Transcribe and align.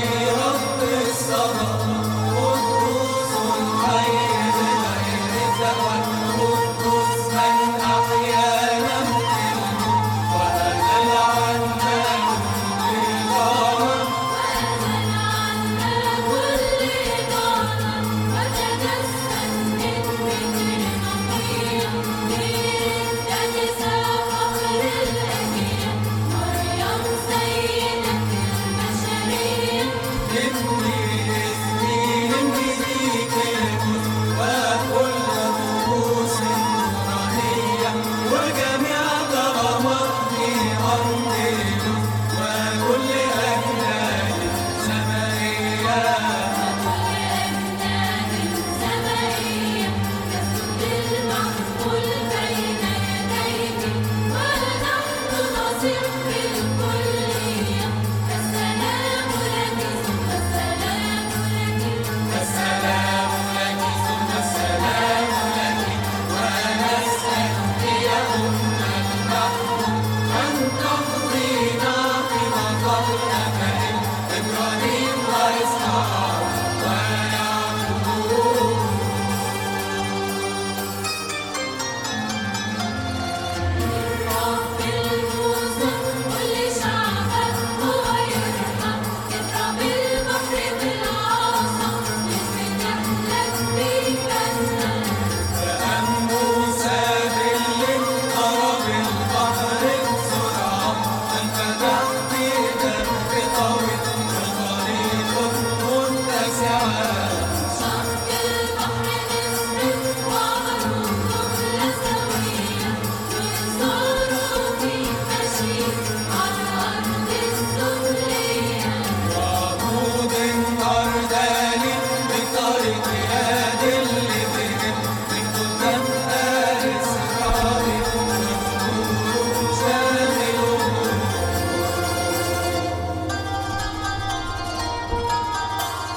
Hallelujah. 0.00 0.39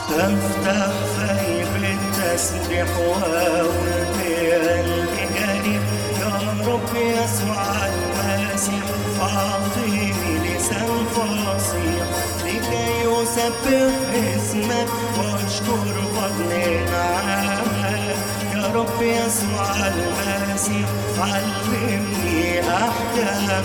أفتح 0.10 0.88
في 1.18 1.64
بالتسبيح 1.74 2.98
واقول 2.98 3.90
بقلبي 4.20 5.26
جريح 5.36 5.84
يا 6.20 6.32
رب 6.68 6.90
يسوع 6.96 7.64
المسيح 7.86 8.86
أعطيني 9.22 10.14
لسان 10.44 11.06
فصيح 11.16 12.08
لكي 12.46 13.24
أسبح 13.24 13.94
اسمك 14.36 14.90
وأشكر 15.18 15.86
فضل 16.16 16.50
نعمك. 16.92 18.16
يا 18.54 18.64
رب 18.76 19.00
يسوع 19.02 19.68
المسيح 19.88 20.90
علمني 21.20 22.60
أحكامك. 22.62 23.64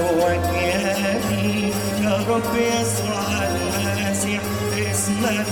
نحوك 0.00 0.44
يدي 0.56 1.68
يا 2.04 2.16
رب 2.28 2.56
يسوع 2.56 3.42
المسيح 3.48 4.40
اسمك 4.90 5.46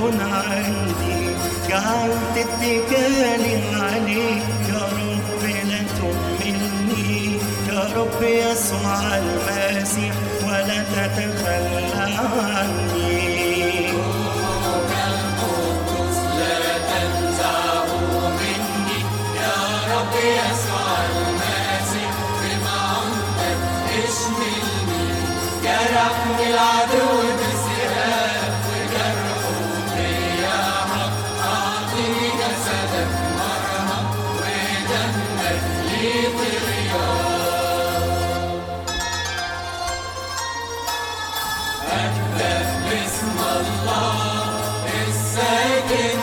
كل 0.00 0.20
عندي 0.20 1.34
جعلت 1.68 2.36
اتكالي 2.36 3.56
عليك 3.74 4.42
يا 4.68 4.82
رب 4.92 5.42
لا 5.68 5.78
تهملني 5.98 7.36
يا 7.68 7.88
رب 7.96 8.22
يسوع 8.22 9.16
المسيح 9.16 10.14
ولا 10.44 10.82
تتخلى 10.82 12.14
عني. 12.54 13.37
جرحني 25.68 26.50
العدو 26.50 27.08
بسهام 27.38 28.52
وجرحه 28.68 29.46
فيا 29.94 30.60
حق 30.90 31.16
اعطني 31.44 32.28
جسدك 32.40 33.10
مرهم 33.38 34.06
ودمك 34.36 35.62
لي 35.88 36.12
طغيان 36.38 36.98
أبدأ 41.92 42.58
باسم 42.90 43.36
الله 43.56 44.52
الساكن 45.08 46.18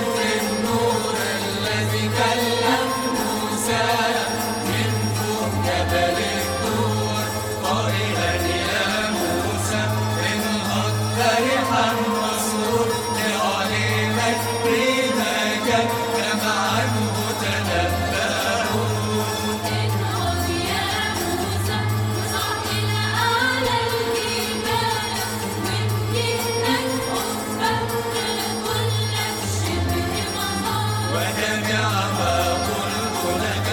ما 32.19 32.53
قلت 32.67 33.23
لك 33.43 33.69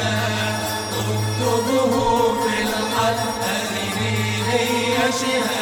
اكتبه 0.93 1.95
في 2.43 2.63
الحق 2.63 3.21
هذه 3.43 3.99
هي 4.51 5.13
شهادة 5.13 5.62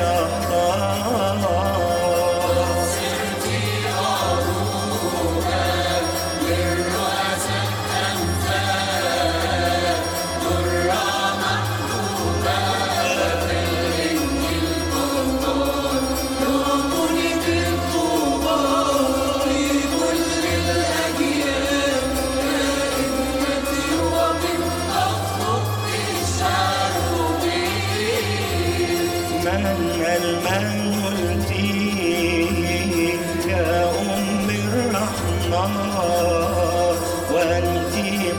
وأنت 37.33 37.95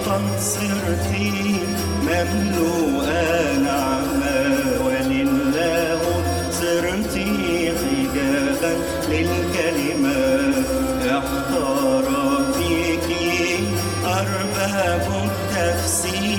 قد 0.07 0.27
صرت 0.41 1.11
مملوءة 2.03 3.23
نعمة 3.69 4.41
ولله 4.87 6.01
صرت 6.61 7.15
حجابا 7.81 8.73
للكلمة. 9.09 10.23
احتار 11.19 12.07
فيك 12.55 13.09
أرباب 14.05 15.07
التفسير. 15.25 16.33